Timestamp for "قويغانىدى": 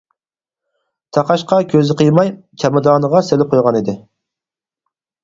3.53-3.97